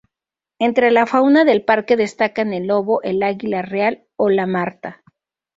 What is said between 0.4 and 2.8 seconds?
Entre la fauna del parque destacan el